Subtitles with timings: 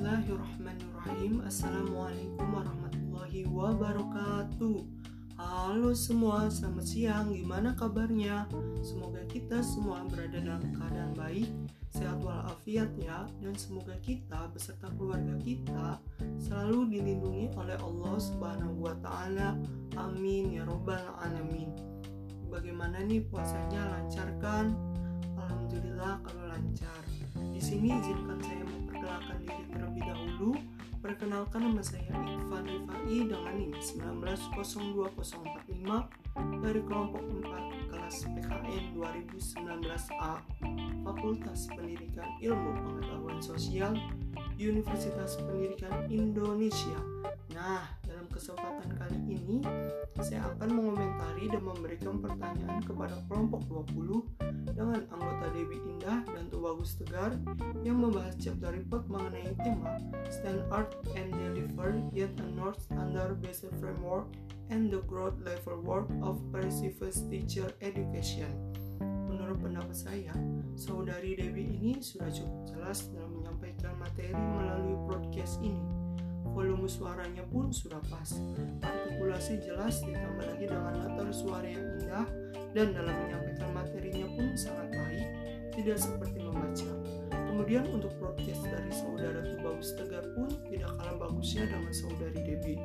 [0.00, 4.80] Assalamualaikum warahmatullahi wabarakatuh.
[5.36, 7.36] Halo semua, selamat siang.
[7.36, 8.48] Gimana kabarnya?
[8.80, 11.52] Semoga kita semua berada dalam keadaan baik,
[11.92, 16.00] sehat walafiat ya, dan semoga kita beserta keluarga kita
[16.40, 19.52] selalu dilindungi oleh Allah Subhanahu wa taala.
[20.00, 21.76] Amin ya robbal alamin.
[22.48, 24.00] Bagaimana nih puasanya?
[24.00, 24.72] Lancar kan?
[25.36, 27.04] Alhamdulillah kalau lancar.
[27.52, 28.40] Di sini izinkan
[31.10, 35.82] Perkenalkan nama saya Iqfan Rifai dengan NIM 190245
[36.62, 40.34] dari kelompok 4 kelas PKN 2019A
[41.02, 43.98] Fakultas Pendidikan Ilmu Pengetahuan Sosial
[44.54, 47.02] Universitas Pendidikan Indonesia.
[47.58, 49.66] Nah, dalam kesempatan kali ini
[50.22, 55.29] saya akan mengomentari dan memberikan pertanyaan kepada kelompok 20 dengan anggota
[56.60, 57.40] Tubagus Tegar
[57.88, 59.96] yang membahas chapter report mengenai tema
[60.28, 64.28] Stand Art and Deliver Yet a North Standard Based Framework
[64.68, 68.52] and the Growth Level Work of Previous Teacher Education.
[69.00, 70.36] Menurut pendapat saya,
[70.76, 75.80] saudari Dewi ini sudah cukup jelas dalam menyampaikan materi melalui broadcast ini.
[76.44, 78.36] Volume suaranya pun sudah pas,
[78.84, 82.28] artikulasi jelas ditambah lagi dengan latar suara yang indah
[82.76, 84.89] dan dalam menyampaikan materinya pun sangat
[85.74, 86.90] tidak seperti membaca.
[87.30, 92.80] Kemudian untuk broadcast dari saudara Tubagus Tegar pun tidak kalah bagusnya dengan saudari Debbie.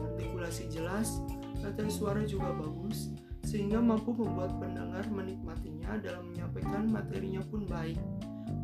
[0.00, 1.20] Artikulasi jelas,
[1.62, 3.12] latar suara juga bagus,
[3.44, 8.00] sehingga mampu membuat pendengar menikmatinya dalam menyampaikan materinya pun baik.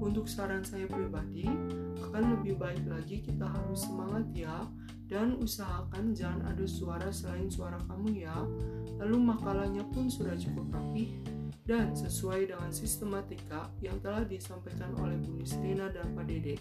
[0.01, 1.49] Untuk saran saya pribadi,
[2.09, 4.65] akan lebih baik lagi kita harus semangat ya,
[5.11, 8.37] dan usahakan jangan ada suara selain suara kamu ya.
[9.03, 11.19] Lalu makalahnya pun sudah cukup rapi
[11.65, 16.57] dan sesuai dengan sistematika yang telah disampaikan oleh Bu Nisrina dan Pak Dede.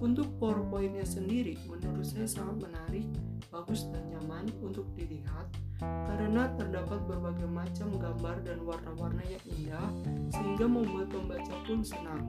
[0.00, 3.04] Untuk PowerPoint-nya sendiri menurut saya sangat menarik,
[3.52, 5.44] bagus dan nyaman untuk dilihat
[5.80, 9.88] karena terdapat berbagai macam gambar dan warna-warna yang indah
[10.32, 12.24] sehingga membuat pembaca pun senang.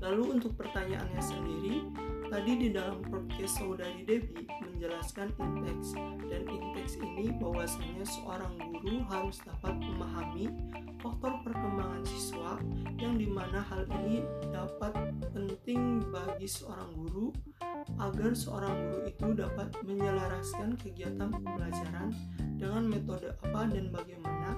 [0.00, 1.76] Lalu untuk pertanyaannya sendiri,
[2.30, 5.98] tadi di dalam podcast saudari Debbie menjelaskan inteks
[6.30, 10.46] dan inteks ini bahwasanya seorang guru harus dapat memahami
[11.02, 12.54] faktor perkembangan siswa
[13.02, 14.22] yang di mana hal ini
[14.54, 14.94] dapat
[15.34, 17.34] penting bagi seorang guru
[17.98, 22.14] agar seorang guru itu dapat menyelaraskan kegiatan pembelajaran
[22.54, 24.54] dengan metode apa dan bagaimana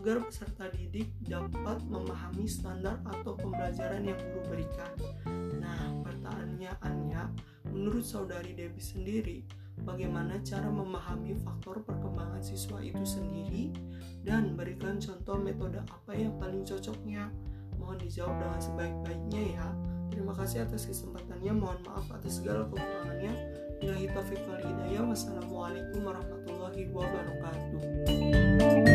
[0.00, 4.88] agar peserta didik dapat memahami standar atau pembelajaran yang guru berikan.
[5.60, 6.72] Nah, pertanyaannya,
[7.80, 9.40] menurut saudari Debbie sendiri,
[9.88, 13.72] bagaimana cara memahami faktor perkembangan siswa itu sendiri
[14.20, 17.32] dan berikan contoh metode apa yang paling cocoknya.
[17.80, 19.72] Mohon dijawab dengan sebaik-baiknya ya.
[20.12, 21.56] Terima kasih atas kesempatannya.
[21.56, 23.32] Mohon maaf atas segala kekurangannya.
[23.80, 25.08] Bila taufiq wal hidayah.
[25.08, 28.89] Wassalamualaikum warahmatullahi wabarakatuh.